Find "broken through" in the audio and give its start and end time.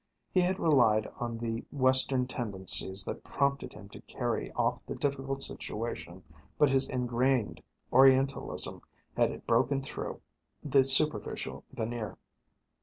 9.45-10.19